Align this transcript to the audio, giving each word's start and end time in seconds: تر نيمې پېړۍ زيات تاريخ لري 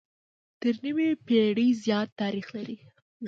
تر 0.61 0.73
نيمې 0.83 1.09
پېړۍ 1.25 1.69
زيات 1.83 2.09
تاريخ 2.21 2.47
لري 2.57 2.77